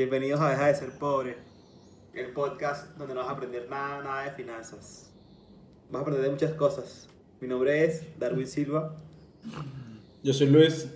[0.00, 1.36] Bienvenidos a Deja de Ser Pobre,
[2.14, 5.12] el podcast donde no vas a aprender nada, nada de finanzas.
[5.90, 7.06] Vas a aprender de muchas cosas.
[7.38, 8.96] Mi nombre es Darwin Silva.
[10.22, 10.88] Yo soy Luis.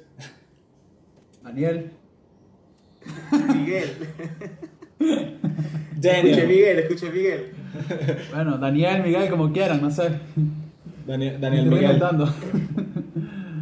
[1.43, 1.93] Daniel.
[3.55, 3.91] Miguel.
[4.99, 5.37] Escuche
[5.97, 6.49] Daniel.
[6.49, 7.53] Miguel, escuche Miguel.
[8.33, 10.19] Bueno, Daniel, Miguel, como quieran, no sé.
[11.07, 12.03] Daniel, Me Daniel Miguel.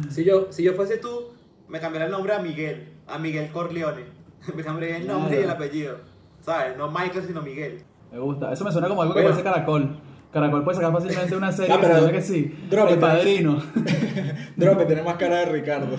[0.09, 1.33] Si yo, si yo fuese tú,
[1.67, 4.22] me cambiaría el nombre a Miguel, a Miguel Corleone.
[4.55, 5.97] Me cambiaría el nombre y el apellido.
[6.41, 6.77] ¿Sabes?
[6.77, 7.81] No Michael, sino Miguel.
[8.11, 8.51] Me gusta.
[8.51, 9.97] Eso me suena como algo que ser Caracol.
[10.31, 12.53] Caracol puede sacar fácilmente una serie Ah, pero- que sí.
[12.69, 12.99] Drop el.
[12.99, 13.61] Padrino.
[14.55, 15.95] Drope, tiene más cara de Ricardo.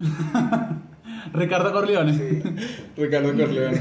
[1.32, 2.14] Ricardo Corleone.
[2.14, 2.42] Sí.
[2.96, 3.80] Ricardo Corleone.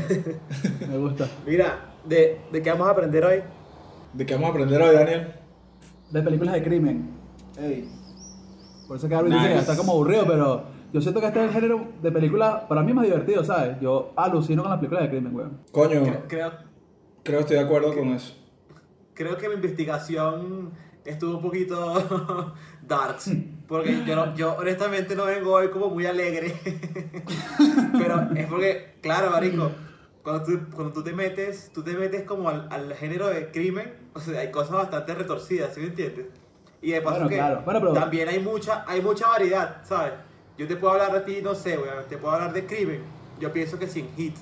[0.90, 1.28] Me gusta.
[1.46, 3.40] Mira, ¿de, ¿de qué vamos a aprender hoy?
[4.14, 5.28] ¿De qué vamos a aprender hoy, Daniel?
[6.12, 7.10] De películas de crimen.
[7.60, 7.90] Ey.
[8.88, 9.62] Por eso que Darwin dice que Nice.
[9.62, 10.64] está como aburrido, pero
[10.94, 13.78] yo siento que este es el género de película, para mí más divertido, ¿sabes?
[13.82, 15.58] Yo alucino con las películas de crimen, weón.
[15.72, 16.52] Coño, Creo, creo,
[17.24, 18.36] creo que estoy de acuerdo con eso.
[19.14, 20.72] creo que mi investigación
[21.04, 22.54] estuvo un poquito
[22.88, 23.32] darks.
[23.68, 26.54] Porque yo, no- yo honestamente no vengo hoy como muy alegre.
[27.98, 29.72] Pero es porque, claro, marico,
[30.22, 33.94] cuando tú, cuando tú te metes, tú te metes como al, al género de crimen,
[34.14, 36.28] o sea, hay cosas bastante retorcidas, ¿sí me entiendes?
[36.82, 37.62] Y de paso Bueno, que claro.
[37.66, 40.14] Bueno, pero- también hay mucha, hay mucha variedad, ¿sabes?
[40.58, 43.02] Yo te puedo hablar de ti, no sé, weón, te puedo hablar de crimen.
[43.40, 44.36] Yo pienso que sí en Hit,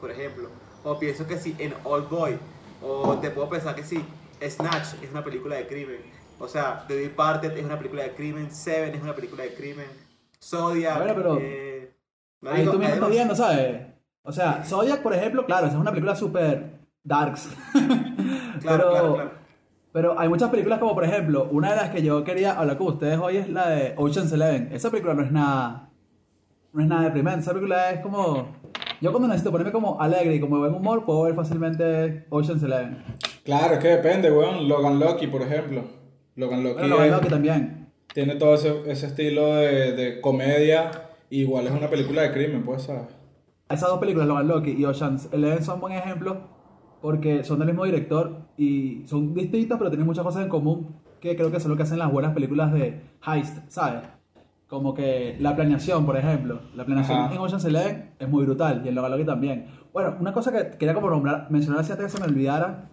[0.00, 0.48] por ejemplo.
[0.84, 2.38] O pienso que sí en Old Boy.
[2.82, 4.04] O te puedo pensar que sí,
[4.42, 5.98] Snatch es una película de crimen.
[6.38, 8.50] O sea, The Departed es una película de crimen.
[8.50, 9.86] Seven es una película de crimen.
[10.42, 10.98] Zodiac.
[10.98, 11.92] Bueno, pero- eh,
[12.46, 13.80] Ahí tú mismo estás viendo, ¿sabes?
[14.22, 17.48] O sea, Zodiac, por ejemplo, claro, esa es una película súper darks.
[18.60, 19.30] Claro, pero, claro, claro.
[19.96, 22.88] Pero hay muchas películas como, por ejemplo, una de las que yo quería hablar con
[22.88, 24.68] ustedes hoy es la de Ocean's Eleven.
[24.70, 25.88] Esa película no es nada,
[26.74, 27.40] no es nada deprimente.
[27.40, 28.46] Esa película es como...
[29.00, 33.02] Yo cuando necesito ponerme como alegre y como buen humor, puedo ver fácilmente Ocean's Eleven.
[33.42, 34.68] Claro, es que depende, weón.
[34.68, 35.84] Logan Lucky, por ejemplo.
[36.34, 37.88] Logan Lucky Bueno, Logan Lucky también.
[38.12, 40.90] tiene todo ese, ese estilo de, de comedia.
[41.30, 43.16] Igual es una película de crimen, pues, ¿sabes?
[43.70, 46.54] Esas dos películas, Logan Lucky y Ocean's Eleven, son buen ejemplo
[47.00, 50.88] porque son del mismo director y son distintas, pero tienen muchas cosas en común
[51.20, 54.02] que creo que son lo que hacen las buenas películas de heist, ¿sabes?
[54.68, 56.60] Como que la planeación, por ejemplo.
[56.74, 57.34] La planeación Ajá.
[57.34, 59.66] en Ocean's Eleven es muy brutal y en Logan Lucky también.
[59.92, 62.88] Bueno, una cosa que quería como nombrar, mencionar así antes que se me olvidara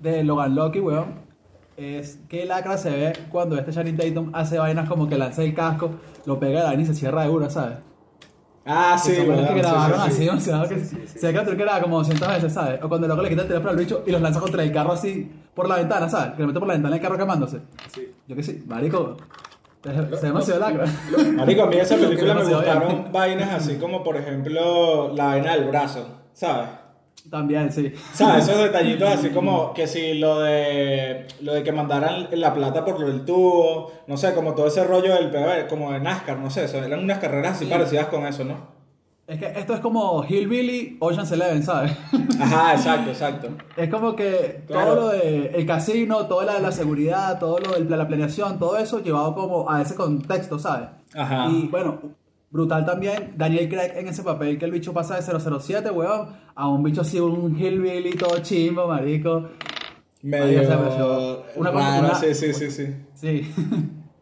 [0.00, 1.28] de Logan Lucky, weón,
[1.76, 5.54] es que lacra se ve cuando este Channing Tatum hace vainas como que lanza el
[5.54, 5.90] casco,
[6.26, 7.78] lo pega de la y se cierra de una, ¿sabes?
[8.70, 10.12] Ah, sí, Sí, que grabaron sí, sí.
[10.12, 11.18] así, demasiado que Sí, sí, sí.
[11.18, 12.80] se ve que graba como 200 veces, ¿sabes?
[12.82, 14.70] O cuando el loco le quita el teléfono al bicho y los lanza contra el
[14.72, 16.34] carro así por la ventana, ¿sabes?
[16.34, 17.60] Que lo mete por la ventana el carro quemándose.
[17.94, 18.12] Sí.
[18.28, 19.16] Yo que sí, marico,
[19.82, 20.84] se demasiado lacra.
[21.34, 25.68] Marico, a mí esa película me gustaron vainas así como, por ejemplo, la vaina del
[25.68, 26.68] brazo, ¿sabes?
[27.30, 27.92] También, sí.
[28.14, 28.48] ¿Sabes?
[28.48, 33.02] Esos detallitos así como que si lo de lo de que mandaran la plata por
[33.04, 36.64] el tubo, no sé, como todo ese rollo del PB, como de NASCAR, no sé,
[36.64, 37.70] eso, eran unas carreras así Sí.
[37.70, 38.78] parecidas con eso, ¿no?
[39.26, 41.92] Es que esto es como Hillbilly, Ocean's Eleven, ¿sabes?
[42.40, 43.48] Ajá, exacto, exacto.
[43.76, 44.94] Es como que Claro.
[44.94, 48.78] todo lo de el casino, toda la, la seguridad, todo lo de la planeación, todo
[48.78, 50.88] eso llevado como a ese contexto, ¿sabes?
[51.14, 51.46] Ajá.
[51.50, 51.98] Y bueno,
[52.50, 56.68] brutal también Daniel Craig en ese papel que el bicho pasa de 007, weón, a
[56.68, 59.48] un bicho así, un hillbilly todo chimbo, marico.
[60.22, 60.66] Medio Ay,
[61.56, 62.94] una raro, una- sí, sí, sí, sí.
[63.14, 63.54] Sí.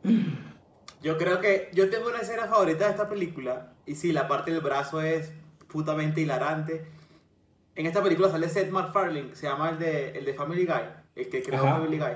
[1.03, 3.73] Yo creo que yo tengo una escena favorita de esta película.
[3.87, 5.33] Y sí, la parte del brazo es
[5.69, 6.85] putamente hilarante.
[7.77, 10.83] En esta película sale Seth MacFarlane, se llama el de, el de Family Guy,
[11.15, 11.77] el que creó Ajá.
[11.77, 12.13] Family Guy.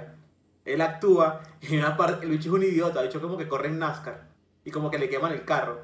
[0.64, 3.46] Él actúa y en una parte, el bicho es un idiota, el bicho como que
[3.46, 4.28] corre en NASCAR
[4.64, 5.82] y como que le queman el carro,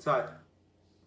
[0.00, 0.26] ¿sabes?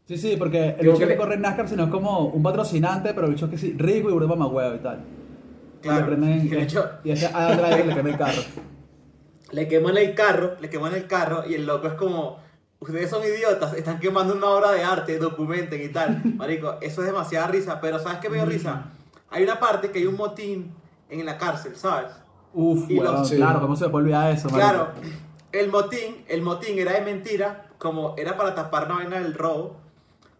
[0.08, 3.28] Sí, sí, porque el bicho que corre en NASCAR, sino es como un patrocinante, pero
[3.28, 5.00] el bicho que sí, rico y burro mamagüeo y tal.
[5.82, 8.42] Claro, Y le prenden, de hecho- y ese Adam Driver le quema el carro.
[9.52, 12.40] Le queman el carro, le queman el carro y el loco es como,
[12.80, 16.22] ustedes son idiotas, están quemando una obra de arte, documenten y tal.
[16.38, 18.86] Marico, eso es demasiada risa, pero ¿sabes qué me dio risa?
[19.30, 20.72] Hay una parte que hay un motín
[21.10, 22.12] en la cárcel, ¿sabes?
[22.54, 23.36] Uf, Y weón, los- sí.
[23.38, 24.58] claro, ¿cómo se puede olvidar eso, marico?
[24.70, 24.88] Claro,
[25.54, 29.78] el motín, el motín era de mentira, como era para tapar la vaina del robo,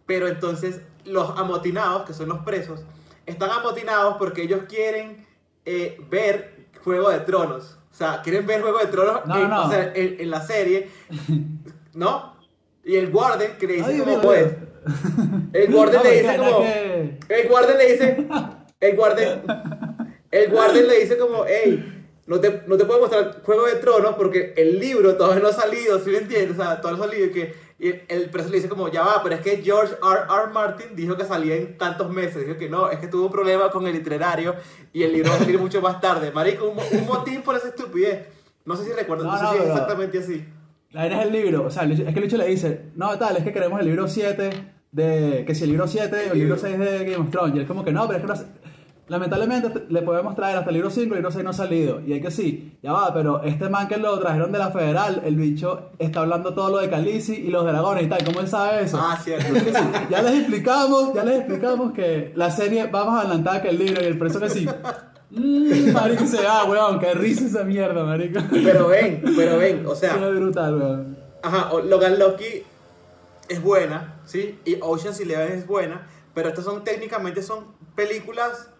[0.06, 2.82] pero entonces los amotinados, que son los presos,
[3.26, 5.26] están amotinados porque ellos quieren
[5.64, 7.78] eh, ver Juego de Tronos.
[7.90, 9.64] O sea, quieren ver Juego de Tronos No, en, no.
[9.66, 10.90] o sea, en- en la serie,
[11.94, 12.34] ¿no?
[12.84, 14.52] Y el Warden que le dice Ay, como pues,
[15.54, 18.26] el Warden No, le dice como, que- el Warden le dice,
[18.80, 19.42] el Warden,
[20.30, 24.14] el Warden le dice como, hey, no te, no te puedo mostrar Juego de Tronos
[24.14, 26.58] porque el libro todavía no ha salido, ¿sí me entiendes?
[26.58, 29.02] O sea, todavía no ha salido y que y el, preso le dice como, ya
[29.02, 30.20] va, pero es que George R.
[30.44, 30.52] R.
[30.52, 32.46] Martin dijo que salía en tantos meses.
[32.46, 34.54] Dijo que no, es que tuvo un problema con el literario
[34.92, 36.30] y el libro va a salir mucho más tarde.
[36.30, 38.28] Marico, un, un motín por esa estupidez.
[38.64, 40.44] No sé si recuerdas, no, No, sé no, si es exactamente así.
[40.92, 43.36] La vaina es el libro, o sea, es que el bicho le dice, no, tal,
[43.36, 44.50] es que queremos el libro 7
[44.92, 47.60] de, que si el libro 7 o el libro 6 de Game of Thrones, y
[47.60, 48.46] es como que no, pero es que no sé-
[49.08, 52.00] lamentablemente te- le podemos traer hasta el libro 5, el libro 6 no ha salido,
[52.00, 55.22] y hay que sí, ya va, pero este man que lo trajeron de la federal,
[55.24, 58.48] el bicho está hablando todo lo de Khaleesi y los dragones y tal, ¿cómo él
[58.48, 58.98] sabe eso?
[59.00, 59.46] Ah, cierto.
[60.10, 64.02] Ya les explicamos, ya les explicamos que la serie va más adelantada que el libro
[64.02, 64.66] y el preso que sí.
[65.30, 68.40] Mmm, marico se va, weón, qué risa esa mierda, marico.
[68.50, 71.16] Pero ven, pero ven, o sea, Qué brutal, weón.
[71.42, 72.62] Ajá, Logan Lucky
[73.48, 74.58] es buena, ¿sí?
[74.64, 77.64] Y Ocean's Eleven es buena, pero estas son técnicamente son
[77.94, 78.70] películas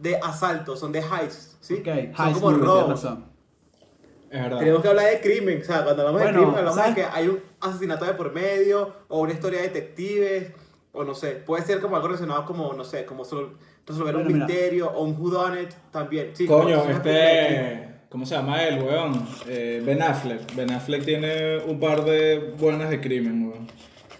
[0.00, 1.82] de asalto, son de heists, ¿sí?
[1.84, 2.88] Son Heist como Movie, robos.
[2.88, 3.24] razón.
[4.30, 4.58] Es verdad.
[4.60, 6.94] Tenemos que hablar de crimen, o sea, cuando hablamos Bueno, de crimen hablamos ¿sabes?
[6.94, 10.52] de que hay un asesinato de por medio, o una historia de detectives,
[10.92, 13.56] o no sé, puede ser como algo relacionado como, no sé, como sol-
[13.86, 14.46] resolver un mira.
[14.46, 16.30] misterio, o un whodunit también.
[16.34, 17.90] Sí, Coño, de este.
[18.08, 19.24] ¿Cómo se llama el weón?
[19.48, 20.54] Eh, ben Affleck.
[20.56, 23.66] Ben Affleck tiene un par de buenas de crimen, weón.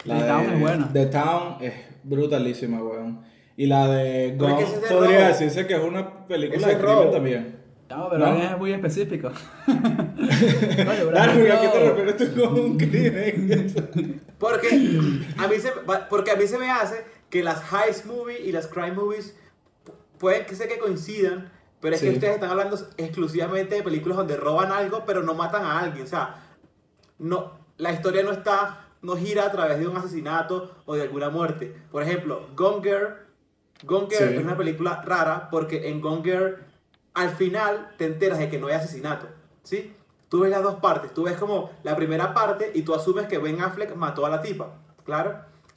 [0.05, 0.91] The Town es buena.
[0.93, 1.73] The Town es
[2.05, 3.21] brutalísima, weón.
[3.61, 4.65] Y la de es Gone que
[4.95, 5.29] podría robo.
[5.29, 7.11] decirse que es una película Ese de crimen robo.
[7.11, 7.61] también.
[7.91, 8.39] No, pero ¿No?
[8.43, 9.31] es muy específico.
[10.77, 14.23] Claro, ¿a qué te refieres tú con un crimen?
[14.39, 14.69] Porque
[15.37, 15.73] a, mí se,
[16.09, 19.37] porque a mí se me hace que las heist movies y las crime movies
[19.85, 24.17] pu- pueden que sé que coincidan, pero es que ustedes están hablando exclusivamente de películas
[24.17, 26.05] donde roban algo, pero no matan a alguien.
[26.05, 26.37] O sea,
[27.19, 31.29] no, la historia no está, no gira a través de un asesinato o de alguna
[31.29, 31.75] muerte.
[31.93, 33.09] Por ejemplo, Gone Girl,
[33.83, 34.35] Gone Girl Sí.
[34.37, 36.57] es una película rara porque en Gone Girl
[37.15, 39.27] al final te enteras de que no hay asesinato,
[39.63, 39.95] ¿sí?
[40.29, 43.39] Tú ves las dos partes, tú ves como la primera parte y tú asumes que
[43.39, 44.75] Ben Affleck mató a la tipa,
[45.05, 45.37] claro,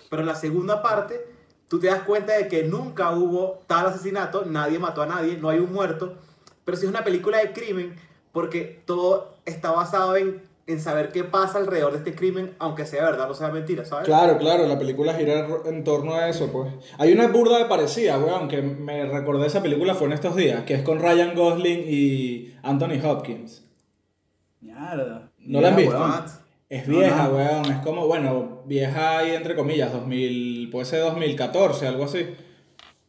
[0.10, 1.26] pero en la segunda parte
[1.68, 5.50] tú te das cuenta de que nunca hubo tal asesinato, nadie mató a nadie, no
[5.50, 6.14] hay un muerto,
[6.66, 7.96] pero sí es una película de crimen
[8.32, 13.04] porque todo está basado en, en saber qué pasa alrededor de este crimen, aunque sea
[13.04, 14.06] verdad o sea mentira, ¿sabes?
[14.06, 16.74] Claro, claro, la película gira en torno a eso, pues.
[16.98, 20.64] Hay una burda de parecida, weón, que me recordé esa película fue en estos días,
[20.64, 23.66] que es con Ryan Gosling y Anthony Hopkins.
[24.62, 25.32] Mierda.
[25.40, 25.98] ¿No la han visto?
[25.98, 26.24] weón.
[26.70, 27.36] Es No, vieja, no.
[27.36, 32.26] weón, es como, bueno, vieja ahí entre comillas, 2000, puede ser 2014, algo así.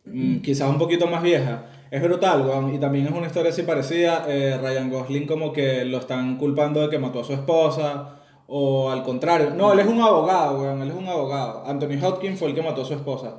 [0.04, 1.66] Mm, quizás un poquito más vieja.
[1.94, 4.25] Es brutal, weón, y también es una historia así parecida.
[4.26, 8.17] eh, Ryan Gosling como que lo están culpando de que mató a su esposa,
[8.49, 9.50] o al contrario.
[9.50, 11.62] No, él es un abogado, weón, él es un abogado.
[11.64, 13.37] Anthony Hopkins fue el que mató a su esposa.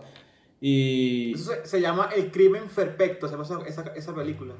[0.62, 4.54] Y Eso se, llama El crimen perfecto, se llama esa, esa película.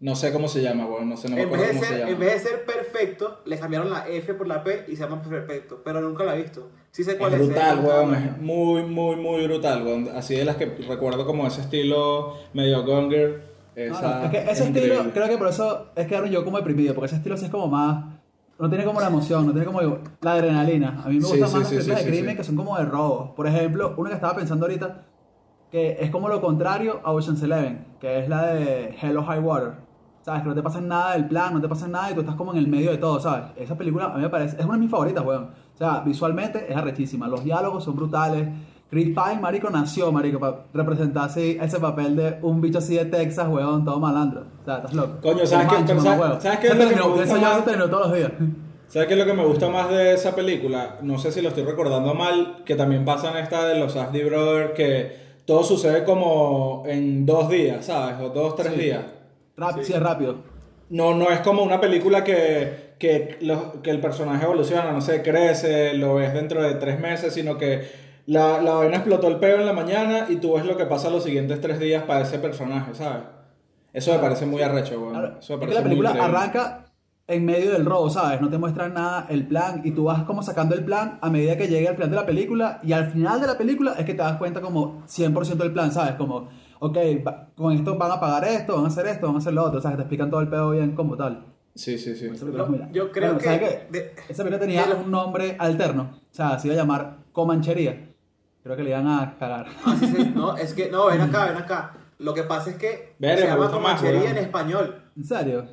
[0.00, 1.92] No sé cómo se llama, weón, no sé, no me en, acuerdo vez de cómo
[1.92, 2.10] se llama.
[2.10, 5.22] en vez de ser perfecto, le cambiaron la F por la P y se llama
[5.22, 6.70] perfecto, pero nunca la he visto.
[6.90, 10.08] Sí sé cuál Es brutal, weón, es muy, muy, muy brutal, weón.
[10.16, 13.50] Así de las que recuerdo como ese estilo medio gonger.
[13.74, 15.12] Esa, no, es que ese es estilo, increíble.
[15.12, 17.68] creo que por eso es que yo como deprimido, porque ese estilo sí es como
[17.68, 18.06] más.
[18.58, 21.02] No tiene como la emoción, no tiene como la adrenalina.
[21.04, 22.36] A mí me gustan sí, más las sí, películas sí, de sí, crimen sí.
[22.38, 23.34] que son como de robo.
[23.34, 25.06] Por ejemplo, una que estaba pensando ahorita,
[25.70, 29.89] que es como lo contrario a Ocean's Eleven, que es la de Hello High Water.
[30.22, 30.42] ¿Sabes?
[30.42, 32.52] Que no te pasa nada del plan, no te pasa nada y tú estás como
[32.52, 33.44] en el medio de todo, ¿sabes?
[33.56, 35.44] Esa película a mí me parece, es una de mis favoritas, weón.
[35.74, 38.46] O sea, visualmente es arrechísima, los diálogos son brutales.
[38.90, 43.04] Chris Pine, marico, nació, marico, para representar así ese papel de un bicho así de
[43.06, 44.42] Texas, weón, todo malandro.
[44.60, 45.20] O sea, estás loco.
[45.22, 45.86] Coño, ¿sabes qué?
[46.00, 47.56] ¿sabes- sabes qué Ese es lo que me gusta ya más?
[47.58, 48.32] se terminó todos los días.
[48.88, 50.98] ¿Sabes qué es lo que me gusta más de esa película?
[51.02, 54.24] No sé si lo estoy recordando mal, que también pasa en esta de los Ashley
[54.24, 55.16] Brothers, que
[55.46, 58.16] todo sucede como en dos días, ¿sabes?
[58.20, 58.80] O dos, tres Sí.
[58.80, 59.04] días.
[59.60, 59.92] Rap, sí.
[59.92, 60.36] es rápido.
[60.88, 65.22] No, no es como una película que, que, lo- que el personaje evoluciona, no sé,
[65.22, 67.88] crece, lo ves dentro de tres meses, sino que
[68.26, 71.10] la, la vaina explotó el peo en la mañana y tú ves lo que pasa
[71.10, 73.22] los siguientes tres días para ese personaje, ¿sabes?
[73.92, 75.10] Eso me parece muy arrecho, weón.
[75.12, 76.84] Claro, Eso me es que parece la película arranca
[77.26, 78.40] en medio del robo, ¿sabes?
[78.40, 81.56] No te muestran nada el plan y tú vas como sacando el plan a medida
[81.56, 84.14] que llegue al final de la película y al final de la película es que
[84.14, 86.14] te das cuenta como 100% del plan, ¿sabes?
[86.14, 86.48] Como,
[86.80, 86.96] ok,
[87.26, 89.62] va- con esto van a pagar esto, van a hacer esto, van a hacer lo
[89.64, 91.44] otro, o sea, que te explican todo el pedo bien como tal.
[91.74, 92.26] Sí, sí, sí.
[92.26, 92.88] Esa película.
[92.92, 93.86] Yo creo que ¿sabes qué?
[93.92, 98.08] de- Esa película tenía de un nombre alterno, o sea, se iba a llamar Comanchería.
[98.62, 99.66] Creo que le iban a cagar.
[99.86, 101.92] Ah, sí, sí, no, es que, no, ven acá, ven acá.
[102.18, 105.02] Lo que pasa es que se llama más, comanchería en español.
[105.16, 105.64] ¿En serio?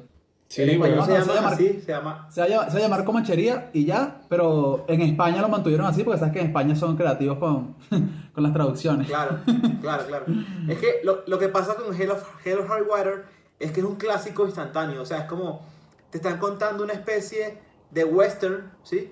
[0.50, 2.28] Sí, en español se llama se llama- así, se llama...
[2.32, 5.50] Se va, a, llamar- se va a llamar Comanchería y ya, pero en España lo
[5.50, 7.76] mantuvieron así porque sabes que en España son creativos con,
[8.34, 9.08] con las traducciones.
[9.08, 9.40] Claro,
[9.82, 10.26] claro, claro.
[10.70, 13.26] Es que lo, lo que pasa con Hell of, Hell of Water
[13.60, 15.02] es que es un clásico instantáneo.
[15.02, 15.66] O sea, es como
[16.12, 17.58] te están contando una especie
[17.92, 19.12] de western, ¿sí?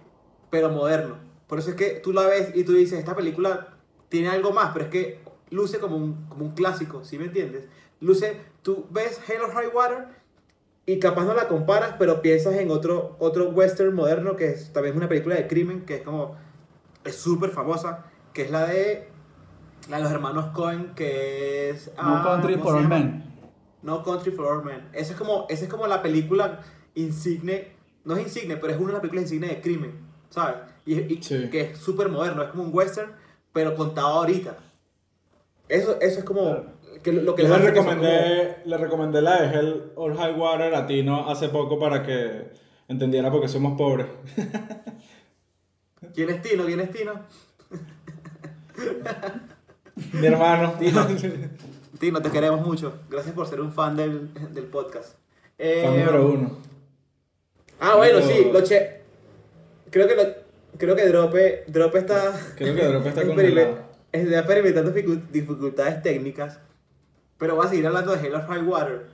[0.49, 1.17] Pero moderno.
[1.47, 3.67] Por eso es que tú la ves y tú dices, esta película
[4.07, 7.65] tiene algo más, pero es que luce como un, como un clásico, ¿sí me entiendes?
[7.99, 10.07] Luce, tú ves Halo High Water
[10.85, 14.93] y capaz no la comparas, pero piensas en otro, otro western moderno que es también
[14.93, 16.35] es una película de crimen que es como,
[17.03, 19.07] es súper famosa, que es la de,
[19.89, 21.87] la de los hermanos Cohen, que es...
[21.87, 22.87] No ah, Country ¿cómo for All?
[22.87, 23.23] Men.
[23.81, 24.89] No Country for All Men.
[24.93, 26.59] Esa es como, esa es como la película
[26.93, 27.71] insigne,
[28.03, 29.91] no es insigne, pero es una de las películas insignes de crimen,
[30.29, 30.57] ¿sabes?
[30.85, 31.49] Y, y- Sí.
[31.49, 33.11] que es súper moderno, es como un western,
[33.53, 34.57] pero contado ahorita.
[35.67, 36.75] Eso, eso es como Claro.
[37.03, 40.33] Que lo, lo que Yo les le recomendé, le recomendé la de Hell or High
[40.33, 42.49] Water a Tino hace poco para que
[42.87, 44.07] entendiera por qué somos pobres.
[46.13, 46.65] ¿Quién es Tino?
[46.65, 47.13] ¿Quién es Tino?
[50.13, 50.73] Mi hermano.
[50.79, 51.05] Tino.
[51.99, 52.99] Tino, te queremos mucho.
[53.09, 55.15] Gracias por ser un fan del, del podcast.
[55.57, 56.57] Eh, Fan número uno.
[57.79, 59.01] Ah, bueno, Pero- sí, lo che.
[59.89, 60.23] Creo que lo,
[60.77, 62.33] creo que Drope, Drope está.
[62.57, 63.21] Creo que Drope está
[64.11, 66.59] está experimentando dificu- dificultades técnicas.
[67.37, 69.07] Pero voy a seguir hablando de Halo of High Water.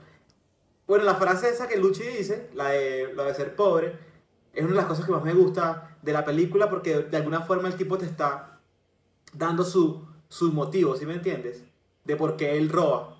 [0.86, 3.92] Bueno, la frase esa que Luchi dice, la de, la de ser pobre,
[4.52, 7.42] es una de las cosas que más me gusta de la película porque de alguna
[7.42, 8.60] forma el tipo te está
[9.32, 11.64] dando su, su motivo, ¿sí me entiendes?
[12.04, 13.16] De por qué él roba.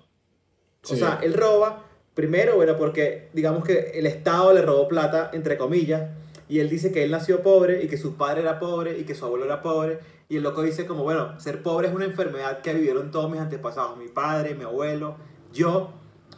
[0.83, 0.95] Sí.
[0.95, 1.83] O sea, él roba,
[2.13, 6.11] primero, bueno, porque digamos que el Estado le robó plata, entre comillas,
[6.49, 9.15] y él dice que él nació pobre y que su padre era pobre y que
[9.15, 9.99] su abuelo era pobre,
[10.29, 13.39] y el loco dice como, bueno, ser pobre es una enfermedad que vivieron todos mis
[13.39, 15.15] antepasados, mi padre, mi abuelo,
[15.51, 15.91] yo,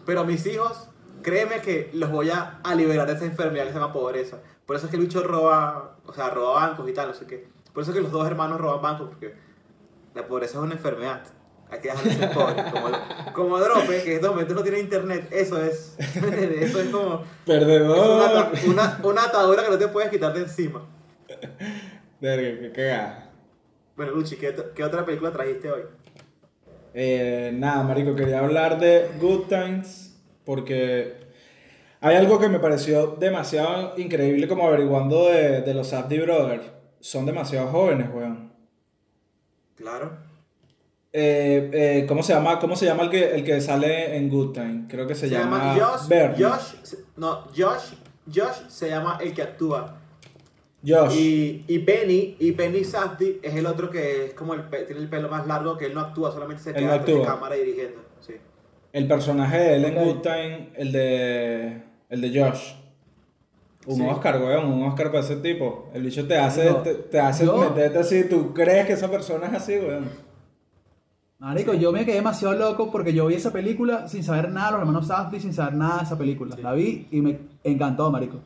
[0.05, 0.89] pero mis hijos,
[1.21, 4.37] créeme que los voy a, a liberar de esa enfermedad que se llama pobreza.
[4.65, 7.25] Por eso es que el bicho roba, o sea, roba bancos y tal, no sé
[7.25, 7.47] qué.
[7.73, 9.35] Por eso es que los dos hermanos roban bancos, porque
[10.13, 11.21] la pobreza es una enfermedad.
[11.69, 12.63] Hay que dejar de ser pobre.
[12.71, 12.87] Como,
[13.33, 15.27] como Drope, que en estos momentos no tiene internet.
[15.31, 15.95] Eso es.
[15.99, 17.15] Eso es como.
[17.15, 18.21] Es una, Perdedor.
[18.23, 20.85] ata- una, una atadura que no te puedes quitar de encima.
[22.21, 23.31] Verga, cagada.
[23.95, 25.83] Bueno, Luchi, ¿qué, qué otra película trajiste hoy?
[26.93, 31.13] Eh, nada, marico, quería hablar de Good Times porque
[32.01, 36.65] hay algo que me pareció demasiado increíble como averiguando de, de los Safdie Brothers.
[36.99, 38.51] Son demasiado jóvenes, weón.
[39.75, 40.17] Claro.
[41.13, 44.53] Eh, eh, ¿cómo se llama, cómo se llama el, que, el que sale en Good
[44.53, 44.85] Time?
[44.89, 46.37] Creo que se, Se, llama, llama Josh.
[46.37, 46.95] Josh.
[47.15, 47.93] No, Josh.
[48.27, 50.01] Josh se llama el que actúa.
[50.87, 51.15] Josh.
[51.17, 55.09] Y, y Benny, y Benny Safdie es el otro que es como el, tiene el
[55.09, 57.33] pelo más largo, que él no actúa, solamente se queda no detrás de actúa.
[57.35, 58.01] cámara dirigiendo.
[58.21, 58.33] Sí.
[58.93, 60.03] El personaje de él en Ok.
[60.05, 62.73] Good Time, el de, el de Josh.
[63.87, 64.01] Un Sí.
[64.09, 65.89] Oscar, weón, un Oscar para ese tipo.
[65.93, 69.47] El bicho te hace, te, te hace yo- meterte así, tú crees que esa persona
[69.47, 70.09] es así, weón.
[71.37, 74.79] Marico, yo me quedé demasiado loco porque yo vi esa película sin saber nada, los
[74.79, 76.55] hermanos Safdie sin saber nada de esa película.
[76.61, 78.39] La vi y me encantó, marico.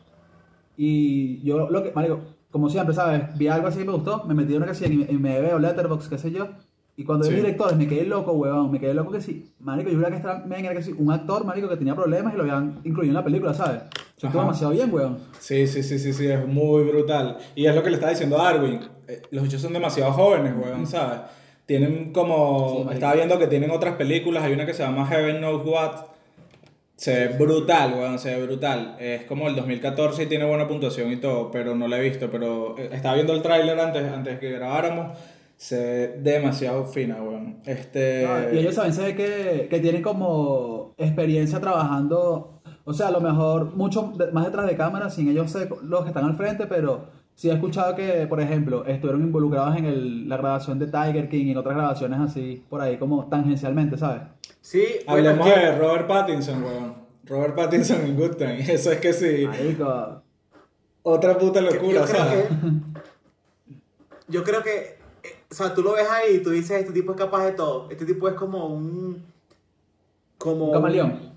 [0.81, 3.37] Y yo lo que, marico, como siempre, ¿sabes?
[3.37, 6.09] Vi algo así y me gustó, me metí en una casilla y me veo Letterboxd,
[6.09, 6.47] qué sé yo.
[6.95, 7.31] Y cuando Sí.
[7.31, 9.51] vi directores me quedé loco, huevón, me quedé loco que sí.
[9.59, 12.33] Marico, yo juraba que esta men era que sí, un actor, marico, que tenía problemas
[12.33, 13.81] y lo habían incluido en la película, ¿sabes?
[14.15, 14.39] Se Ajá.
[14.39, 15.17] demasiado bien, huevón.
[15.37, 17.37] Sí, sí, sí, sí, sí, es muy brutal.
[17.55, 18.79] Y es lo que le está diciendo Darwin.
[19.09, 21.19] eh, Los bichos son demasiado jóvenes, weón, ¿sabes?
[21.65, 22.69] Tienen Sí, como...
[22.85, 22.91] marico.
[22.93, 25.91] estaba viendo que tienen otras películas, hay una que se llama Heaven Knows What.
[26.99, 28.97] Se ve brutal, weón, se ve brutal.
[28.99, 32.29] Es como el 2014 y tiene buena puntuación y todo, pero no la he visto.
[32.29, 35.17] Pero eh, estaba viendo el tráiler antes, antes que grabáramos.
[35.55, 37.59] Se ve demasiado fina, weón.
[37.65, 38.25] Este...
[38.53, 43.21] Y ellos saben, se ve que, que tienen como experiencia trabajando, o sea, a lo
[43.21, 47.07] mejor mucho más detrás de cámara, sin ellos ser los que están al frente, pero
[47.35, 51.45] sí he escuchado que, por ejemplo, estuvieron involucrados en el- la grabación de Tiger King
[51.47, 54.21] y en otras grabaciones así, por ahí como tangencialmente, ¿sabes?
[54.61, 56.95] Sí, bueno, Hablemos es que- de Robert Pattinson, weón.
[57.25, 58.59] Robert Pattinson en Good Time.
[58.73, 59.45] Eso es que sí.
[59.47, 60.21] Marico,
[61.03, 62.45] Otra puta locura, yo ¿sabes?
[62.47, 62.55] que,
[64.27, 67.11] yo creo que, eh, o sea, tú lo ves ahí y tú dices, este tipo
[67.13, 67.87] es capaz de todo.
[67.89, 69.25] Este tipo es como un...
[70.37, 71.33] Como Un camaleón.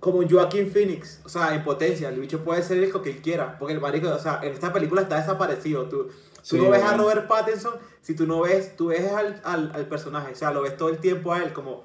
[0.00, 2.08] Como un Joaquin Phoenix, o sea, en potencia.
[2.10, 3.58] El bicho puede ser el que él quiera.
[3.58, 5.88] Porque el marico, o sea, en esta película está desaparecido.
[5.88, 6.96] Tú, tú Sí, no ves a.
[6.96, 10.32] Robert Pattinson si tú no ves, tú ves al, al, al personaje.
[10.32, 11.82] O sea, lo ves todo el tiempo a él como...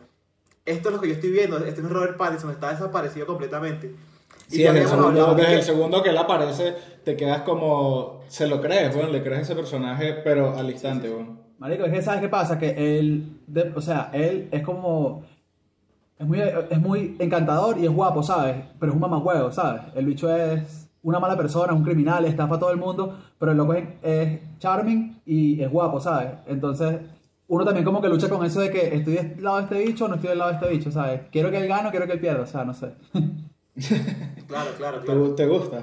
[0.66, 3.96] Esto es lo que yo estoy viendo, este no es Robert Pattinson, está desaparecido completamente.
[4.50, 8.22] Y Sí, desde, el segundo, desde que- el segundo que él aparece, te quedas como.
[8.28, 9.12] Se lo crees, weón.
[9.12, 11.40] Le crees a ese personaje, pero al instante, weón.
[11.58, 12.60] Marico, es que ¿sabes qué pasa?
[12.60, 15.24] Que él, de- o sea, él es como...
[16.20, 18.56] Es muy, es muy encantador y es guapo, ¿sabes?
[18.80, 19.82] Pero es un mamahuevo, ¿sabes?
[19.96, 23.52] El bicho es una mala persona, es un criminal, estafa a todo el mundo, pero
[23.54, 26.30] el loco es, es charming y es guapo, ¿sabes?
[26.46, 26.98] Entonces,
[27.54, 30.06] uno también como que lucha con eso de que estoy del lado de este bicho
[30.06, 31.22] o no estoy del lado de este bicho, ¿sabes?
[31.32, 32.92] Quiero que él gane o quiero que él pierda, o sea, no sé.
[34.48, 35.36] Claro, claro, ¿Te, claro.
[35.36, 35.82] te gusta?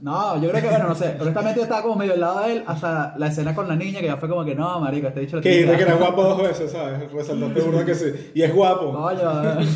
[0.00, 1.16] No, yo creo que, bueno, no sé.
[1.20, 3.98] Honestamente, yo estaba como medio al lado de él hasta la escena con la niña,
[4.00, 6.22] que ya fue como que no, marico, este dicho lo Que dijiste que era guapo
[6.22, 7.10] dos veces, ¿sabes?
[7.12, 8.30] Resaltaste burda que sí.
[8.34, 8.92] Y es guapo.
[8.92, 9.66] Coño, eh.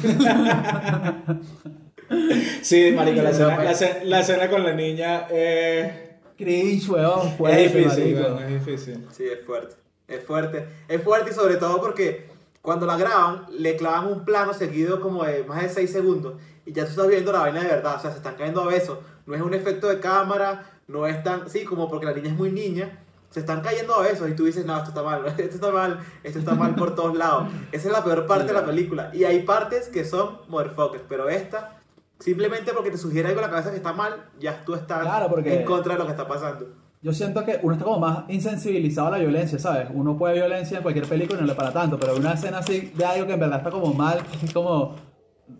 [2.62, 5.92] Sí, marico, la Sí, escena, la, escena- la escena con la niña es...
[6.36, 8.34] cringe, weón, fuerte, es difícil, marico.
[8.34, 9.06] weón, es difícil.
[9.10, 9.74] Sí, es fuerte.
[10.08, 10.68] Es fuerte.
[10.88, 12.28] Es fuerte y sobre todo porque
[12.62, 16.34] cuando la graban, le clavan un plano seguido como de más de 6 segundos
[16.66, 17.96] y ya tú estás viendo la vaina de verdad.
[17.96, 18.98] O sea, se están cayendo a besos.
[19.26, 21.48] No es un efecto de cámara, no es tan.
[21.48, 23.00] Sí, como porque la niña es muy niña.
[23.30, 25.98] Se están cayendo a besos y tú dices, no, esto está mal, esto está mal,
[26.22, 27.48] esto está mal por todos lados.
[27.72, 29.10] Esa es la peor parte de la película.
[29.12, 31.80] Y hay partes que son motherfuckers, pero esta,
[32.20, 35.28] simplemente porque te sugiere algo en la cabeza que está mal, ya tú estás Claro,
[35.28, 36.68] porque- en contra de lo que está pasando.
[37.04, 39.88] Yo siento que uno está como más insensibilizado a la violencia, ¿sabes?
[39.92, 42.92] Uno puede violencia en cualquier película y no le para tanto, pero una escena así
[42.96, 44.94] de algo que en verdad está como mal, es como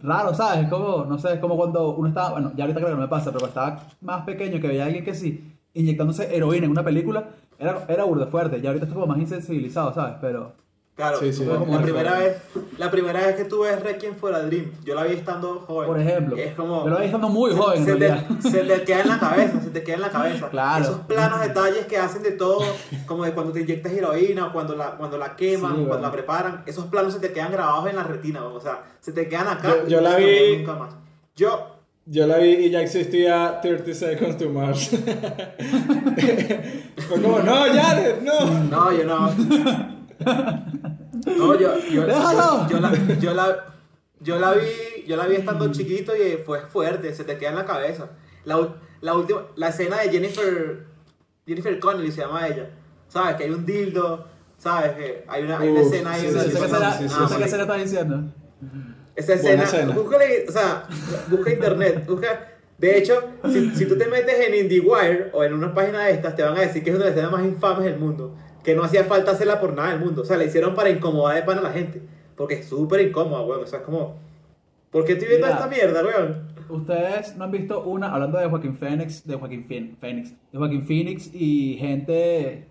[0.03, 0.65] raro, ¿sabes?
[0.65, 3.03] Es como, no sé, es como cuando uno estaba, bueno, ya ahorita creo que no
[3.03, 6.65] me pasa, pero cuando estaba más pequeño que veía a alguien que sí, inyectándose heroína
[6.65, 10.17] en una película, era, era burda fuerte, ya ahorita estoy como más insensibilizado, ¿sabes?
[10.23, 10.55] Pero,
[10.97, 12.37] Claro, Sí, sí, la, primera vez,
[12.79, 15.89] la primera vez que tú ves Requiem for a Dream, yo la vi estando joven.
[15.89, 18.83] por ejemplo, es como, yo lo veía estando muy joven en se, te, se te
[18.85, 20.49] queda en la cabeza, se te queda en la cabeza.
[20.51, 20.85] Claro.
[20.85, 22.61] Esos planos detalles que hacen de todo,
[23.07, 26.03] como de cuando te inyectas heroína, o cuando la, cuando la queman, Sí, cuando bueno.
[26.03, 29.29] la preparan, esos planos se te quedan grabados en la retina, o sea, se te
[29.29, 29.75] quedan acá.
[29.89, 30.95] Yo- la se vi- Nunca más.
[31.35, 31.71] Yo,
[32.07, 34.91] Yo la vi y ya existía 30 Seconds to Mars.
[37.09, 38.65] Fue como, no, Jared, no.
[38.71, 39.31] no, yo no.
[41.27, 42.69] No, yo, yo, ¡Déjalo!
[42.69, 43.75] yo, yo la, yo, la,
[44.21, 47.57] yo la vi, yo la vi estando chiquito y fue fuerte, se te queda en
[47.57, 48.11] la cabeza.
[48.45, 50.87] La, la última, la escena de Jennifer,
[51.47, 52.71] Jennifer Connelly se llama ella,
[53.09, 53.37] ¿sabes?
[53.37, 54.27] Que hay un dildo,
[54.59, 54.93] ¿sabes?
[54.93, 56.21] Que hay una, hay una escena ahí.
[56.23, 56.51] sí,
[57.39, 58.33] qué será está diciendo.
[59.15, 59.95] Esa escena, escena.
[59.95, 60.89] búscale, o sea,
[61.29, 62.51] busca internet, busca.
[62.77, 66.35] De hecho, si, si tú te metes en IndieWire o en una página de estas,
[66.35, 68.35] te van a decir que es una de las escenas más infames del mundo.
[68.65, 70.23] Que no hacía falta hacerla por nada del mundo.
[70.23, 72.03] O sea, la hicieron para incomodar de pan a la gente.
[72.37, 73.63] Porque es súper incómoda, weón.
[73.63, 74.17] O sea, es como.
[74.91, 75.59] ¿Por qué estoy viendo Mira.
[75.59, 76.55] esta mierda, weón?
[76.69, 80.87] Ustedes no han visto una, hablando de Joaquín Phoenix, de Joaquín Phoen- Phoenix, de Joaquín
[80.87, 82.69] Phoenix y gente,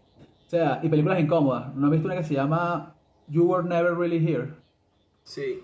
[0.47, 1.75] o sea, y películas incómodas.
[1.75, 2.95] ¿No han visto una que se llama
[3.27, 4.47] You Were Never Really Here?
[5.23, 5.62] Sí.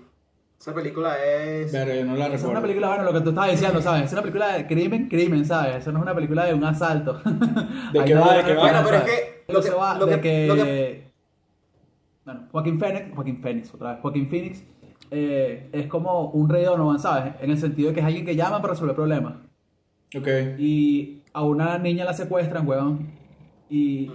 [0.60, 1.72] Esa película es.
[1.72, 2.62] Pero yo no la Esa es una recuerdo.
[2.62, 4.04] película, bueno, lo que tú estabas diciendo, ¿sabes?
[4.04, 5.78] Es una película de crimen, crimen, ¿sabes?
[5.78, 7.14] Eso no es una película de un asalto.
[7.94, 8.36] ¿De qué va?
[8.38, 8.62] ¿De qué va?
[8.62, 10.48] Bueno, pero es que Lo se que- va lo de que- que...
[10.48, 11.12] lo que-
[12.26, 14.02] Bueno, Joaquín Phoenix, Joaquín Phoenix, otra vez.
[14.02, 14.64] Joaquín Phoenix
[15.12, 17.34] eh, es como un rey Donovan, ¿sabes?
[17.42, 19.36] En el sentido de que es alguien que llama para resolver problemas.
[20.16, 20.28] Ok.
[20.60, 23.10] Y a una niña la secuestran, weón,
[23.70, 24.12] y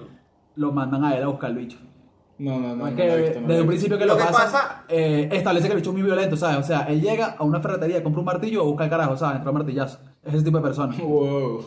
[0.57, 1.79] lo mandan a él a buscar el bicho.
[2.39, 2.89] No, no, no.
[2.89, 5.73] es que visto, desde un principio que Lo lo, que pasa, pasa- eh, establece que
[5.75, 6.59] el bicho es muy violento, ¿sabes?
[6.59, 9.37] O sea, él llega a una ferretería, compra un martillo o busca el carajo, ¿sabes?
[9.37, 9.99] Entra a martillazo.
[10.25, 10.95] Es ese tipo de persona.
[11.01, 11.65] Wow.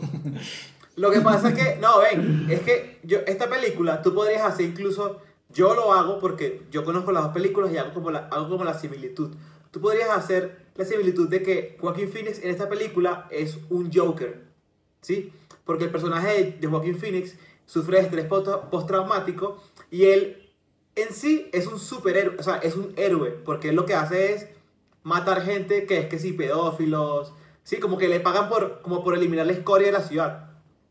[0.98, 4.66] Lo que pasa es que, no, ven, es que yo, esta película tú podrías hacer
[4.66, 8.50] incluso, yo lo hago porque yo conozco las dos películas y hago como la, hago
[8.50, 9.30] como la similitud.
[9.70, 14.42] Tú podrías hacer la similitud de que Joaquín Phoenix en esta película es un Joker,
[15.02, 15.32] ¿sí?
[15.66, 17.36] Porque el personaje de, Joaquín Phoenix
[17.68, 20.50] sufre de estrés post- postraumático y él
[20.96, 24.34] en sí es un superhéroe, o sea, es un héroe, porque él lo que hace
[24.34, 24.48] es
[25.04, 27.34] matar gente que es que sí, pedófilos,
[27.64, 30.47] sí, como que le pagan por, como por eliminar la escoria de la ciudad.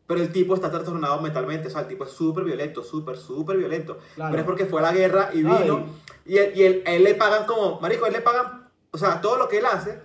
[0.07, 3.57] Pero el tipo está trastornado mentalmente, o sea, el tipo es súper violento, súper, súper
[3.57, 3.97] violento.
[4.15, 4.31] Claro.
[4.31, 5.85] Pero es porque fue a la guerra y No, vino,
[6.25, 9.19] y, él, y él- él le pagan como, marico, a él le pagan, o sea,
[9.19, 9.99] todo lo que él hace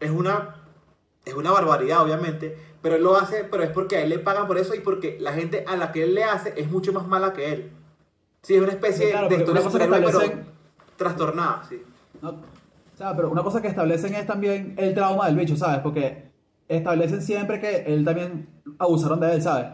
[0.00, 0.56] es una,
[1.26, 4.46] es una barbaridad, obviamente, pero él lo hace, pero es porque a él le pagan
[4.46, 7.06] por eso y porque la gente a la que él le hace es mucho más
[7.06, 7.70] mala que él.
[8.40, 10.44] Sí, es una especie Sí, claro, de historia superhéroe, pero establecen-
[10.96, 11.82] trastornada, sí.
[12.22, 12.30] ¿no?
[12.30, 15.80] O sea, pero una cosa que establecen es también el trauma del bicho, ¿sabes?
[15.80, 16.30] Porque
[16.68, 19.66] establecen siempre que él también abusaron de él, ¿sabes?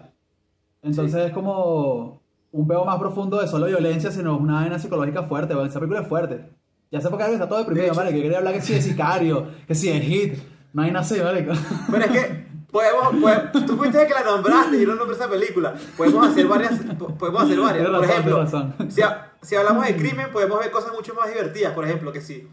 [0.82, 5.54] Entonces es como un peo más profundo de solo violencia, sino una vaina psicológica fuerte,
[5.54, 5.68] weón.
[5.68, 6.48] Esa película es fuerte.
[6.90, 8.16] Ya sé por qué está todo deprimido, De marico.
[8.16, 10.38] Yo quería hablar que sí de Sicario, que sí de Hit.
[10.72, 11.52] No hay nada así, marico.
[11.90, 15.28] Pero es que podemos, podemos- tú fuiste que la nombraste y yo no nombré esa
[15.28, 15.74] película.
[15.96, 17.84] Podemos hacer varias, po- podemos hacer varias.
[17.84, 18.74] Tienes Por razón, ejemplo, razón.
[18.90, 21.72] si, ha- si hablamos de crimen, podemos ver cosas mucho más divertidas.
[21.74, 22.48] Por ejemplo, que sí,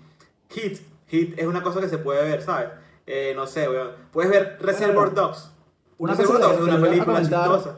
[0.50, 2.70] Hit, Hit es una cosa que se puede ver, ¿sabes?
[3.08, 3.90] Eh, no sé, weón.
[4.12, 5.52] Puedes ver Reservoir Dogs.
[5.98, 7.78] Una que es una película chistosa.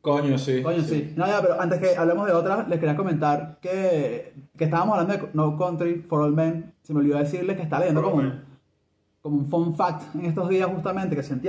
[0.00, 0.62] Coño, sí.
[0.62, 1.12] Coño, sí.
[1.14, 5.26] No, ya, pero antes que hablemos de otras, les quería comentar que, que estábamos hablando
[5.26, 6.72] de No Country for All Men.
[6.82, 8.40] Se me olvidó decirles que está leyendo como un,
[9.20, 11.48] como un fun fact en estos días justamente que sentí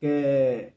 [0.00, 0.74] que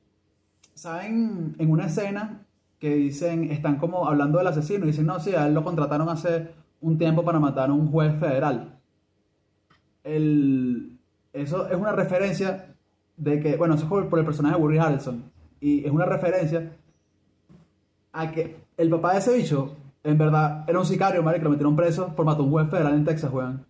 [0.73, 2.45] saben en una escena
[2.79, 6.09] que dicen están como hablando del asesino y dicen no sí a él lo contrataron
[6.09, 8.79] hace un tiempo para matar a un juez federal
[10.03, 10.97] el,
[11.33, 12.75] eso es una referencia
[13.17, 15.23] de que, bueno, eso es por, el personaje de Woody Harrelson.
[15.59, 16.71] Y es una referencia
[18.13, 21.49] a que el papá de ese bicho, en verdad, era un sicario, marico, que lo
[21.51, 23.65] metieron preso por matar a un juez federal en Texas, weón.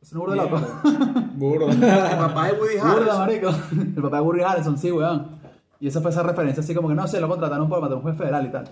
[0.00, 0.60] Es un burro de loco.
[1.34, 1.70] Burro.
[1.70, 3.18] El papá de Woody Burda, Harrelson.
[3.18, 3.48] marico.
[3.96, 5.38] El papá de Woody Harrelson, sí, weón.
[5.78, 7.96] Y esa fue esa referencia, así como que no sé, lo contrataron por matar a
[7.96, 8.64] un juez federal y tal.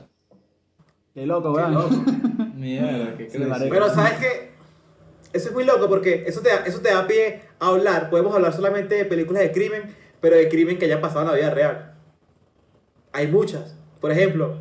[1.14, 1.74] Qué loco, Qué weón.
[1.74, 1.90] loco.
[2.54, 3.38] Mierda, qué Sí.
[3.70, 4.47] Pero sabes que
[5.32, 8.10] eso es muy loco porque eso te, da, eso te da pie a hablar.
[8.10, 11.34] Podemos hablar solamente de películas de crimen, pero de crimen que hayan pasado en la
[11.34, 11.94] vida real.
[13.12, 13.74] Hay muchas.
[14.00, 14.56] Por ejemplo,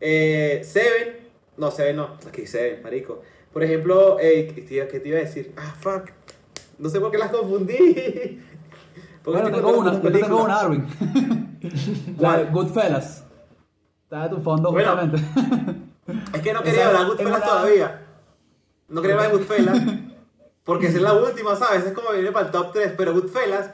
[0.00, 1.16] eh, Seven.
[1.56, 2.16] No, Seven no.
[2.26, 3.22] Aquí Seven, marico.
[3.52, 4.62] Por ejemplo, eh, ¿qué,
[5.00, 5.52] te iba- a decir?
[5.56, 6.10] Ah, fuck.
[6.78, 8.40] No sé por qué las confundí.
[9.22, 10.60] Porque Bueno, tengo una, yo te tengo una.
[10.60, 10.86] Arwin.
[12.18, 13.24] La de Goodfellas.
[14.04, 15.22] Está de tu fondo, Bueno, justamente.
[16.32, 18.06] Es que no quería Esa hablar Goodfellas todavía.
[18.90, 19.78] No quería hablar de Goodfellas.
[20.64, 21.84] Porque es la última, ¿sabes?
[21.86, 22.92] Es como viene para el top 3.
[22.96, 23.70] Pero Goodfellas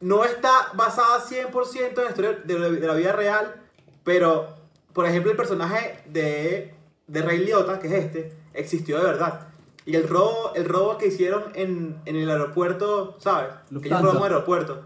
[0.00, 3.54] no está basada 100% en la historia de, la- de la vida real.
[4.04, 4.48] Pero,
[4.92, 6.74] por ejemplo, el personaje de,
[7.06, 9.48] de Ray Liotta, que es este, existió de verdad.
[9.86, 13.48] Y el robo, el robo que hicieron en, en el aeropuerto, ¿sabes?
[13.48, 14.00] Que ellos Lufthansa.
[14.02, 14.82] robaron un aeropuerto.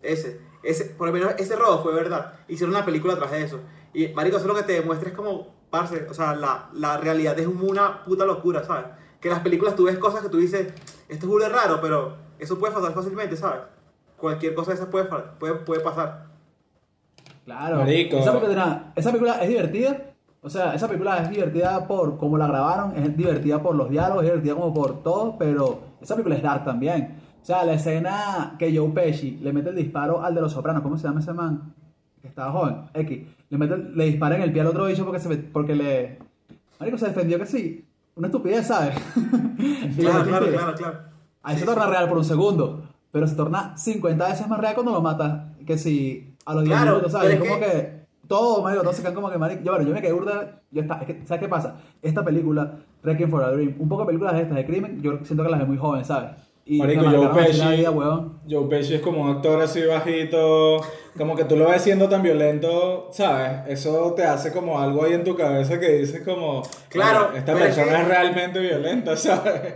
[0.00, 0.40] Ese.
[0.64, 2.34] Ese, por lo menos ese robo fue verdad.
[2.48, 3.60] Hicieron una película tras de eso.
[3.92, 7.36] Y, marico, eso lo que te demuestra es como, parce, o sea, la, la realidad
[7.38, 8.84] es una puta locura, ¿sabes?
[9.18, 10.70] Que en las películas tú ves cosas que tú dices,
[11.08, 13.62] esto es de raro, pero eso puede pasar fácilmente, ¿sabes?
[14.18, 15.06] Cualquier cosa de esas puede,
[15.38, 16.26] puede, puede pasar.
[17.46, 17.78] Claro.
[17.78, 18.18] Marico.
[18.18, 19.96] Esa película, esa película es divertida.
[20.42, 24.24] O sea, esa película es divertida por cómo la grabaron, es divertida por los diálogos,
[24.24, 27.16] es divertida como por todo, pero esa película es dark también.
[27.40, 30.82] O sea, la escena que Joe Pesci le mete el disparo al de los sopranos,
[30.82, 31.74] ¿cómo se llama ese man?
[32.22, 33.26] Que estaba joven, X.
[33.50, 36.18] Le, mete, le dispara en el pie al otro bicho porque, se, porque le...
[36.78, 37.84] Marico, se defendió que sí.
[38.14, 38.94] Una estupidez, ¿sabes?
[39.98, 40.98] Claro, claro, claro, claro.
[41.42, 41.72] Ahí Sí, se sí.
[41.74, 45.52] torna real por un segundo, pero se torna 50 veces más real cuando lo mata
[45.66, 47.38] que si a los 10 Claro, minutos, ¿sabes?
[47.38, 50.12] Como que, todo, marico, todos se quedan como que, marico, yo, bueno, yo me quedé
[50.12, 51.76] burda, yo está, es que, ¿sabes qué pasa?
[52.00, 55.42] Esta película, Requiem for a Dream, un poco películas de estas de crimen, yo siento
[55.44, 56.30] que las ve muy joven, ¿sabes?
[56.64, 58.40] Y Marico, me Joe la Pesci, vida, weón.
[58.48, 60.80] Joe Pesci es como un actor así bajito,
[61.18, 63.62] como que tú lo ves siendo tan violento, ¿sabes?
[63.66, 67.52] Eso te hace como algo ahí en tu cabeza que dices como, Claro, "Oye, esta
[67.52, 69.74] es persona que- es realmente violenta, ¿sabes?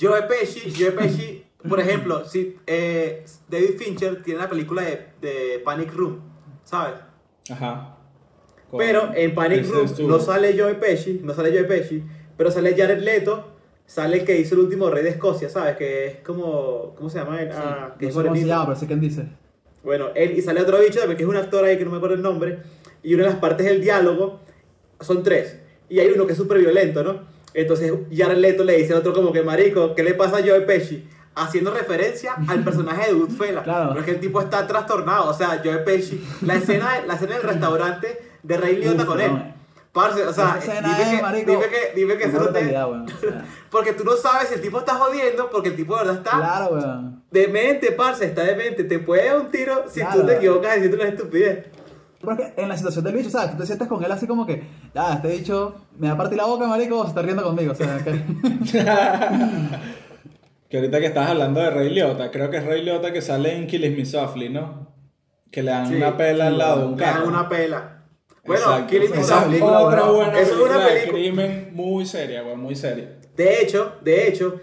[0.00, 5.58] Joe Pesci, Joe Pesci, por ejemplo, si eh, David Fincher tiene la película de, de
[5.64, 6.20] Panic Room,
[6.62, 6.94] ¿sabes?
[7.50, 7.96] Ajá.
[8.76, 12.02] Pero en Panic Room no sale Joe Pesci, no sale Joe Pesci,
[12.36, 13.53] pero sale Jared Leto,
[13.86, 15.76] sale el que hizo el último rey de Escocia, ¿sabes?
[15.76, 17.50] Que es como, ¿cómo se llama él?
[17.52, 18.46] Ah, que no es sé cómo se morenito.
[18.48, 19.24] llama, pero sé quién dice.
[19.82, 21.98] Bueno, él y sale otro bicho también que es un actor ahí que no me
[21.98, 22.58] acuerdo el nombre.
[23.02, 24.40] Y una de las partes del diálogo
[25.00, 25.58] son tres.
[25.90, 27.20] Y hay uno que es súper violento, ¿no?
[27.52, 30.62] Entonces Jared Leto le dice al otro como que, marico, ¿qué le pasa a Joe
[30.62, 31.06] Pesci?
[31.36, 33.64] Haciendo referencia al personaje de Goodfellas.
[33.64, 33.88] Claro.
[33.90, 35.28] Pero es que el tipo está trastornado.
[35.30, 39.20] O sea, Joe Pesci, la escena, la escena del restaurante de Ray Liotta Uf, con
[39.20, 39.32] él.
[39.32, 39.54] no.
[39.94, 43.06] Parce, o sea, dime que, marico, dime que, dime que no te- brutalidad, weón.
[43.06, 46.00] O sea, Porque tú no sabes si el tipo está jodiendo, porque el tipo de
[46.04, 47.22] verdad está Claro, weón.
[47.30, 48.82] demente, parce, está demente.
[48.84, 50.20] Te puede dar un tiro si Claro.
[50.20, 51.66] tú te equivocas diciendo una estupidez.
[52.20, 53.52] Porque en la situación del bicho, ¿sabes?
[53.52, 56.38] Tú te sientes con él así como que, ya, este bicho me va a partir
[56.38, 57.72] la boca, marico, o se está riendo conmigo.
[57.72, 58.10] O sea, que...
[60.68, 63.56] Que ahorita que estás hablando de Ray Liotta, creo que es Ray Liotta que sale
[63.56, 64.88] en Killing Me Softly, ¿no?
[65.52, 67.28] Que le dan Sí, una pela al lado de un Le dan carro.
[67.28, 68.03] una pela.
[68.46, 68.86] Bueno.
[68.86, 69.46] Killing es Softly.
[69.52, 73.16] película, otra buena Eso es una película crimen muy seria, weón, muy seria.
[73.36, 74.60] De hecho, de hecho,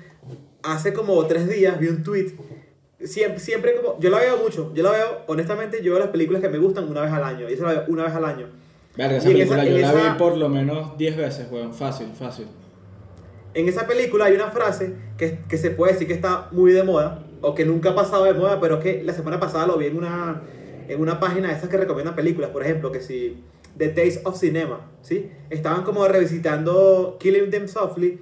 [0.63, 2.33] hace como tres días vi un tweet.
[3.03, 3.99] Siempre, siempre como.
[3.99, 4.71] Yo la veo mucho.
[4.75, 7.49] Yo la veo, honestamente, yo veo las películas que me gustan una vez al año.
[7.49, 8.47] Y esa la veo una vez al año.
[8.95, 11.73] Verga, esa película esa- yo la esa- vi por lo menos 10 veces, weón.
[11.73, 12.45] Fácil, fácil.
[13.53, 16.83] En esa película hay una frase que, que se puede decir que está muy de
[16.83, 17.23] moda.
[17.41, 19.87] O que nunca ha pasado de moda, pero es que la semana pasada lo vi
[19.87, 20.43] en una,
[20.87, 22.51] en una página de esas que recomiendan películas.
[22.51, 23.43] Por ejemplo, que si.
[23.77, 24.89] The Taste of Cinema.
[25.01, 25.31] ¿Sí?
[25.49, 28.19] Estaban como revisitando Killing Them Softly.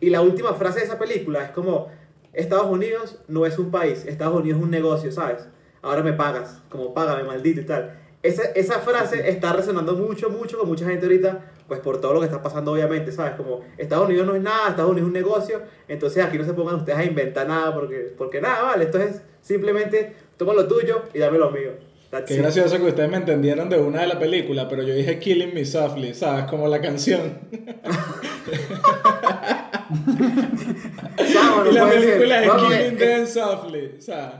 [0.00, 1.88] Y la última frase de esa película es como,
[2.32, 5.48] Estados Unidos no es un país, Estados Unidos es un negocio, ¿sabes?
[5.82, 7.98] Ahora me pagas, como págame, maldito y tal.
[8.22, 12.20] Esa, esa frase está resonando mucho, mucho con mucha gente ahorita, pues por todo lo
[12.20, 13.34] que está pasando obviamente, ¿sabes?
[13.34, 16.52] Como Estados Unidos no es nada, Estados Unidos es un negocio, entonces aquí no se
[16.52, 21.02] pongan ustedes a inventar nada, porque, porque nada, vale, esto es simplemente toma lo tuyo
[21.14, 21.72] y dame lo mío.
[22.10, 22.40] That's Qué it.
[22.40, 25.64] gracioso que ustedes me entendieron de una de la película, pero yo dije Killing Me
[25.64, 26.44] Softly, ¿sabes?
[26.46, 27.38] Como la canción.
[29.90, 34.34] No y la película es Killing Them Softly, ¿sabes?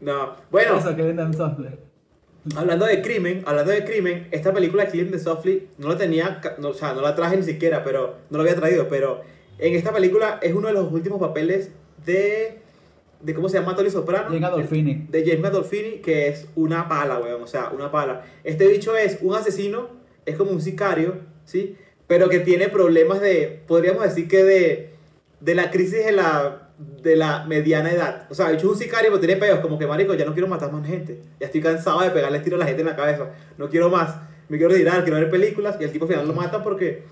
[0.00, 1.78] No, bueno, Eso, que venden software.
[2.56, 6.68] Hablando de crimen, hablando de crimen, esta película Killing the Softly no la tenía, no,
[6.68, 9.22] o sea, no la traje ni siquiera, pero no la había traído, pero
[9.58, 11.70] en esta película es uno de los últimos papeles
[12.04, 12.58] de
[13.24, 14.26] de ¿cómo se llama Tony Soprano?
[14.26, 15.06] Jane Gandolfini.
[15.08, 18.22] De James Gandolfini, que es una pala, weón, o sea, una pala.
[18.44, 19.88] Este bicho es un asesino,
[20.26, 21.76] es como un sicario, ¿sí?
[22.06, 24.90] Pero que tiene problemas de, podríamos decir que de,
[25.40, 26.70] de la crisis de la,
[27.02, 28.26] de la mediana edad.
[28.28, 30.34] O sea, el bicho es un sicario, pero tiene peos, como que, marico, ya no
[30.34, 31.22] quiero matar más gente.
[31.40, 33.30] Ya estoy cansado de pegarle tiro a la gente en la cabeza.
[33.56, 34.16] No quiero más.
[34.50, 35.78] Me quiero retirar, quiero ver películas.
[35.80, 37.04] Y el tipo al final lo mata porque,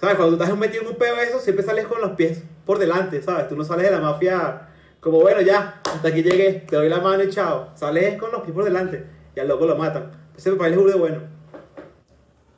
[0.00, 0.14] ¿sabes?
[0.14, 2.78] Cuando tú estás metido en un peo de eso, siempre sales con los pies por
[2.78, 3.48] delante, ¿sabes?
[3.48, 4.68] Tú no sales de la mafia
[5.06, 7.68] como, bueno, ya, hasta aquí llegué, te doy la mano y chao.
[7.76, 10.10] Sales con los pies por delante y al loco lo matan.
[10.36, 11.18] Ese me parece de bueno.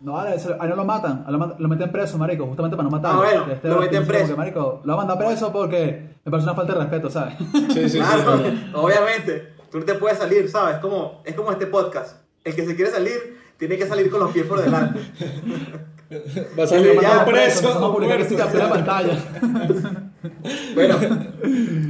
[0.01, 0.35] No, ahora
[0.67, 3.21] no lo matan, lo, lo meten preso, marico, justamente para no matarlo.
[3.21, 4.29] Ah, bueno, Este lo meten preso.
[4.29, 7.35] que, marico, lo preso porque me parece una falta de respeto, ¿sabes?
[7.37, 7.99] Sí, sí, sí.
[7.99, 8.71] claro, sí.
[8.73, 9.53] obviamente.
[9.71, 10.79] Tú no te puedes salir, ¿sabes?
[10.79, 12.23] Como, es como este podcast.
[12.45, 15.01] El que se quiere salir, tiene que salir con los pies por delante.
[16.57, 19.13] Vas a Sí, salir ya, mandado preso, preso Vamos a o publicar esta captura pantalla.
[20.75, 20.97] Bueno,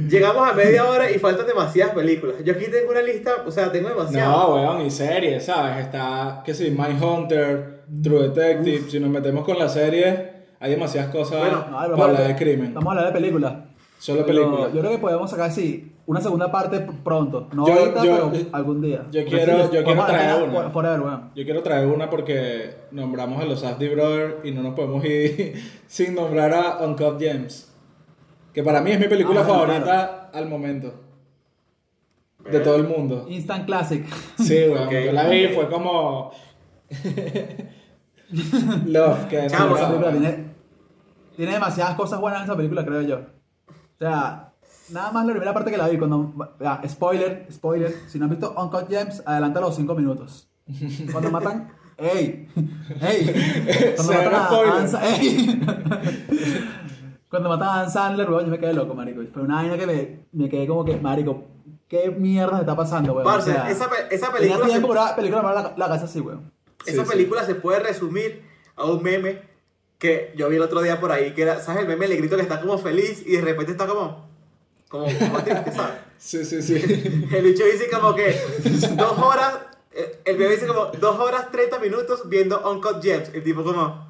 [0.07, 2.35] llegamos a media hora y faltan demasiadas películas.
[2.43, 4.29] Yo aquí tengo una lista, o sea, tengo demasiadas.
[4.29, 5.85] No, weón, y series, ¿sabes?
[5.85, 8.89] Está, qué sé, Mindhunter, True Detective.
[8.89, 12.73] Si nos metemos con la serie, hay demasiadas cosas Bueno, para hablar- de crimen.
[12.73, 13.53] Vamos a hablar de películas.
[13.99, 14.73] Solo Pero películas.
[14.73, 17.47] Yo creo que podemos sacar, sí, una segunda parte pronto.
[17.53, 19.05] No Yo- ahorita, yo- pero algún día.
[19.11, 20.53] yo quiero- yo quiero traer una.
[20.53, 21.19] for- Forever.
[21.35, 25.53] Yo quiero traer una porque nombramos a los Safdie Brothers y no nos podemos ir
[25.87, 27.75] sin nombrar a Uncut Gems.
[28.53, 30.93] Que para mí es mi película Ah, bueno, favorita al momento.
[32.49, 33.25] De todo el mundo.
[33.29, 34.03] Instant Classic.
[34.39, 34.87] Sí, weón.
[34.87, 34.93] Ok.
[35.05, 36.31] Yo la vi, fue como.
[38.85, 40.45] Love, que película tiene,
[41.35, 43.19] tiene demasiadas cosas buenas en esa película, creo yo.
[43.99, 44.53] O sea,
[44.91, 46.33] nada más la primera parte que la vi, cuando.
[46.59, 47.93] ya, spoiler, spoiler.
[48.07, 50.49] Si no has visto Uncut Gems, adelanta los 5 minutos.
[51.11, 51.73] Cuando matan.
[51.97, 52.47] ¡Ey!
[53.01, 53.95] ¡Ey!
[53.97, 54.49] Cuando matan a.
[57.29, 59.21] Cuando matan a Dan Sandler, weón, yo me quedé loco, marico.
[59.33, 61.43] Fue una vaina que me, me quedé como que, marico,
[61.87, 63.23] ¿qué mierda se está pasando, weón?
[63.25, 66.05] Parce, O sea, esa, pe- esa tenía película, tiempo se, película me la, la casa
[66.05, 66.51] así, weón.
[66.85, 67.11] esa Sí, sí.
[67.11, 68.43] película se puede resumir
[68.75, 69.41] a un meme
[69.99, 71.81] que yo vi el otro día por ahí, que era, ¿sabes?
[71.81, 74.25] El meme negrito que está como feliz y de repente está como,
[74.87, 75.95] como, como triste, ¿sabes?
[76.17, 76.73] Sí, sí, sí.
[77.31, 78.37] El bicho dice como que
[78.97, 79.53] dos horas,
[79.93, 83.29] eh, el bebé dice como dos horas 30 minutos viendo Uncut Gems.
[83.33, 84.05] El tipo como,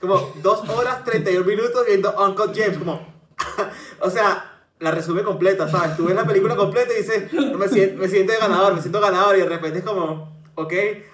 [0.00, 2.78] como dos horas 31 minutos viendo Uncut Gems.
[2.78, 3.06] Como,
[4.00, 5.96] o sea, la resume completa, ¿sabes?
[5.96, 9.36] Tú ves la película completa y dices, me, siento, me siento ganador, me siento ganador.
[9.36, 10.72] Y de repente es como, ok,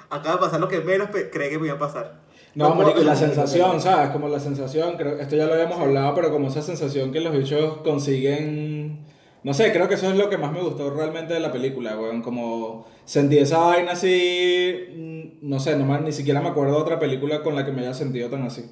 [0.08, 2.27] acaba de pasar lo que menos creí que me iba a pasar.
[2.58, 4.10] No, marico, y la sensación, ¿sabes?
[4.10, 7.32] Como la sensación, creo, esto ya lo habíamos hablado, pero como esa sensación que los
[7.32, 9.04] bichos consiguen,
[9.44, 11.96] no sé, creo que eso es lo que más me gustó realmente de la película,
[11.96, 16.82] weón, como sentí esa vaina así, mm, no sé, nomás ni siquiera me acuerdo de
[16.82, 18.68] otra película con la que me haya sentido tan así.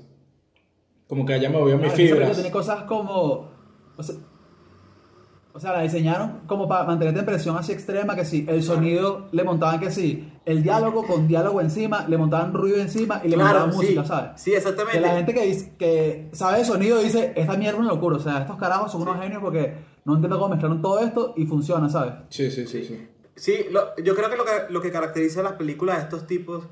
[1.07, 2.37] Como que haya movido mis película fibras.
[2.37, 3.53] tiene cosas como.
[3.97, 4.17] O sea,
[5.57, 9.27] o sea, la diseñaron como para mantenerte en presión así extrema, que sí, el sonido
[9.33, 13.37] le montaban que sí, el diálogo con diálogo encima, le montaban ruido encima y le
[13.39, 14.31] montaban sí, música, ¿sabes?
[14.37, 14.99] Sí, exactamente.
[14.99, 18.17] Que la gente que, dice, que sabe de sonido dice, esta mierda es una locura,
[18.17, 21.47] o sea, estos carajos son unos genios porque no entiendo cómo mezclaron todo esto y
[21.47, 22.13] funciona, ¿sabes?
[22.29, 23.09] Sí, sí, sí, sí.
[23.35, 26.27] Sí, lo- yo creo que lo, que lo que caracteriza a las películas de estos
[26.27, 26.65] tipos,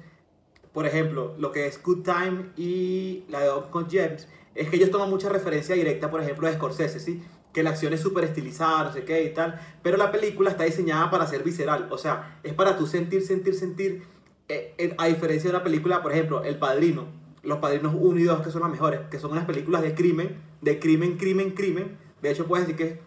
[0.74, 4.90] por ejemplo, lo que es Good Time y la de Uncut Gems, es que ellos
[4.90, 7.22] toman mucha referencia directa, por ejemplo, de Scorsese, ¿sí?
[7.54, 10.64] Que la acción es súper estilizada, no sé qué y tal, pero la película está
[10.64, 14.02] diseñada para ser visceral, o sea, es para tú sentir, sentir, sentir,
[14.48, 17.06] eh, a diferencia de una película, por ejemplo, El Padrino,
[17.42, 20.36] Los Padrinos 1 y 2, que son las mejores, que son unas películas de crimen,
[20.60, 23.00] de crimen, crimen, crimen, de hecho puedes decir que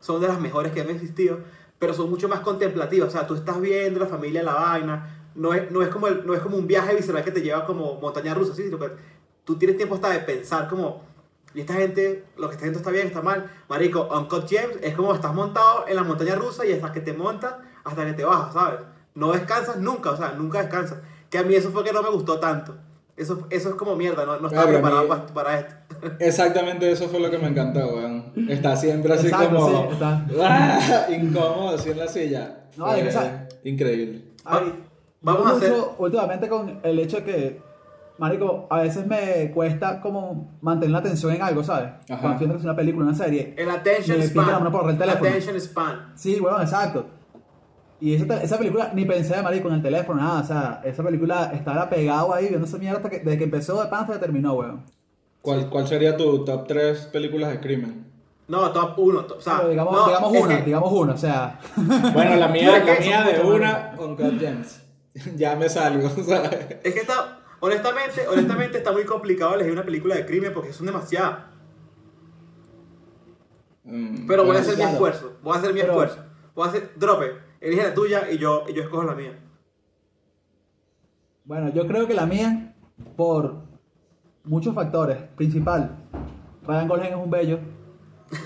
[0.00, 1.40] son de las mejores que han existido,
[1.78, 3.08] pero son mucho más contemplativas.
[3.08, 5.28] O sea, tú estás viendo la familia, la vaina.
[5.34, 8.00] No es, no es, como, no es como un viaje visceral que te lleva como
[8.00, 8.70] montaña rusa, ¿sí?
[9.44, 11.04] tú tienes tiempo hasta de pensar como,
[11.54, 13.50] y esta gente, lo que está haciendo está bien, está mal.
[13.68, 17.12] Marico, Uncut Gems es como estás montado en la montaña rusa y hasta que te
[17.12, 18.80] montas, hasta que te bajas, ¿sabes?
[19.14, 20.98] No descansas nunca, o sea, nunca descansas.
[21.28, 22.76] Que a mí eso fue que no me gustó tanto.
[23.16, 25.74] Eso, eso es como mierda, no, no estaba Ah, preparado mí- para, para esto.
[26.20, 28.32] Exactamente eso fue lo que me encantó, weón.
[28.48, 30.26] Está siempre así Exacto, como sí, está.
[30.42, 31.06] ¡ah!
[31.10, 32.56] incómodo así en la silla.
[32.76, 33.48] No, Fue.
[33.64, 34.24] Increíble.
[34.44, 34.72] Ay,
[35.20, 37.62] vamos a hacer- últimamente con el hecho de que,
[38.20, 41.88] marico, a veces me cuesta como mantener la atención en algo, ¿sabes?
[42.08, 42.20] Ajá.
[42.20, 43.54] Cuando estoy viendo que es una película, una serie.
[43.56, 44.62] El attention Me pica la span.
[44.64, 45.28] mano por el teléfono.
[45.28, 46.12] Attention span.
[46.14, 47.06] Sí, bueno, exacto.
[48.00, 50.40] Y esa, esa película ni pensé de marico en el teléfono, nada.
[50.40, 53.82] O sea, esa película estaba pegado ahí viendo esa mierda hasta que, desde que empezó
[53.82, 54.84] de pan hasta que terminó, weón.
[55.42, 58.06] ¿Cuál, ¿Cuál sería tu top 3 películas de crimen?
[58.48, 59.26] No, top 1.
[59.36, 61.58] O sea, Pero digamos, no, digamos una, que- digamos una, o sea.
[62.12, 64.82] Bueno, la mía, la mía de una con God James.
[65.36, 66.78] ya me salgo, ¿sabes?
[66.82, 70.86] Es que está, honestamente, honestamente está muy complicado elegir una película de crimen porque son
[70.86, 71.44] demasiadas.
[73.84, 76.24] Mm, Pero voy a hacer mi esfuerzo, voy a hacer mi Pero- esfuerzo.
[76.54, 79.38] Puedo hacer, drope, elige la tuya y yo, y yo escojo la mía.
[81.44, 82.74] Bueno, yo creo que la mía,
[83.16, 83.54] por
[84.44, 85.16] muchos factores.
[85.36, 85.96] Principal,
[86.66, 87.58] Ryan Gosling es un bello.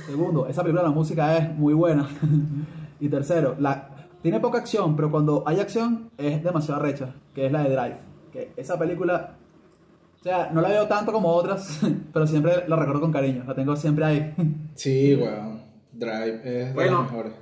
[0.07, 2.09] Segundo, esa película la música es muy buena.
[3.01, 3.91] y tercero, la,
[4.23, 7.99] tiene poca acción, pero cuando hay acción es demasiado recha, que es la de Drive.
[8.35, 9.37] Que esa película,
[10.21, 11.81] o sea, no la veo tanto como otras,
[12.13, 14.35] pero siempre la recuerdo con cariño, la tengo siempre ahí.
[14.75, 15.63] Sí, weón.
[15.93, 17.03] Drive es de Bueno.
[17.03, 17.33] las mejores.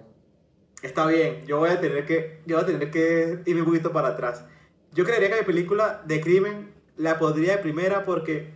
[0.82, 3.90] Está bien, yo voy a tener que, yo voy a tener que irme un poquito
[3.92, 4.44] para atrás.
[4.92, 8.52] Yo creería que mi película de crimen la podría de primera porque,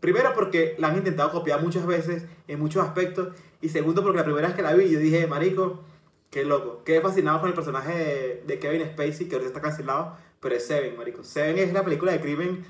[0.00, 3.28] primero porque la han intentado copiar muchas veces en muchos aspectos
[3.60, 5.84] y segundo porque la primera vez que la vi yo dije, marico,
[6.30, 10.16] qué loco, quedé fascinado con el personaje de, de Kevin Spacey que ahorita está cancelado,
[10.40, 11.22] pero es Seven, marico.
[11.22, 12.64] Seven es la película de crimen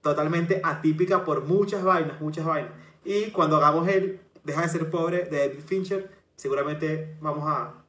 [0.00, 2.72] totalmente atípica por muchas vainas, muchas vainas.
[3.04, 7.82] Y cuando hagamos el Deja de ser pobre de David Fincher, seguramente vamos a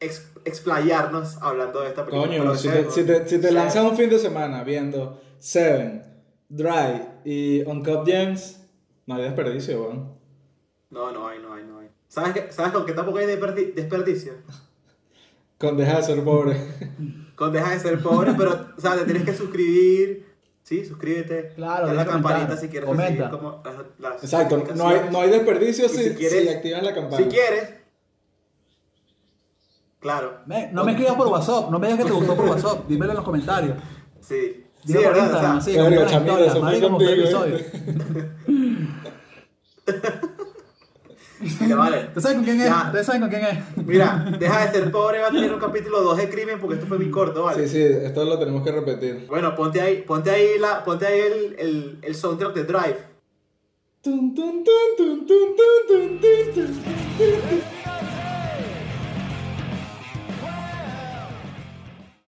[0.00, 2.36] ex- explayarnos hablando de esta película.
[2.36, 3.54] Coño, si Seven, te, si te, si te Seven.
[3.54, 6.02] lanzas un fin de semana viendo Seven,
[6.48, 8.60] Drive y Uncut Gems,
[9.06, 10.14] no hay desperdicio, weón.
[10.90, 11.88] No, no hay, no hay, no hay.
[12.08, 14.32] ¿Sabes, qué- ¿Sabes con qué tampoco hay desperdi- desperdicio?
[15.58, 16.56] Con Deja de ser pobre.
[17.36, 20.32] Con Deja de ser pobre, pero, o sea, te tienes que suscribir.
[20.62, 21.52] Sí, suscríbete.
[21.56, 23.28] Claro, la campanita si quieres comenta.
[23.30, 26.94] como las, las Exacto, no hay, no hay desperdicio si, si quieres- si activas la
[26.94, 27.16] campana.
[27.18, 27.74] Si quieres.
[30.00, 30.38] Claro.
[30.72, 33.16] No me escribas por WhatsApp, no me digas que te gustó por WhatsApp, dímelo en
[33.16, 33.76] los comentarios.
[34.20, 34.60] Sí.
[34.86, 37.10] Sí, por verdad, Instagram, o sea, así, Verga, comenta la Chamila, historia, eso fue contigo,
[37.10, 37.58] episodio.
[41.76, 41.98] Vale.
[41.98, 42.66] ¿Ustedes saben con quién es?
[42.66, 42.82] Ya.
[42.86, 43.86] ¿Ustedes saben con quién es?
[43.86, 46.86] Mira, deja de ser pobre, va a tener un capítulo 2 de crimen porque esto
[46.86, 47.68] fue muy corto, ¿vale?
[47.68, 49.26] Sí, sí, esto lo tenemos que repetir.
[49.28, 52.98] Bueno, ponte ahí, ponte ahí, la, ponte ahí el, el, el soundtrack de Drive.
[54.02, 57.73] Tun, tun, tun, tun, tun, tun, tun, tun, tun.